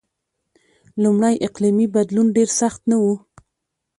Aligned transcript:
لومړی 1.01 1.35
اقلیمی 1.47 1.87
بدلون 1.95 2.27
ډېر 2.35 2.49
سخت 2.61 2.81
نه 2.89 2.97
و. 3.03 3.05